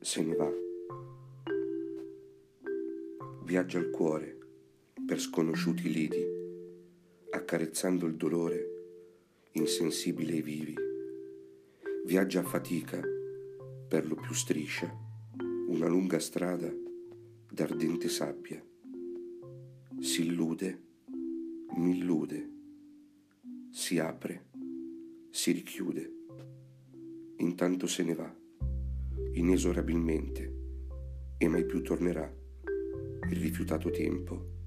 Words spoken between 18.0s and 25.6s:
sabbia. Si illude, mi illude, si apre, si